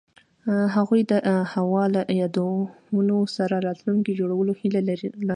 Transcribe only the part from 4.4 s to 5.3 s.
هیله لرله.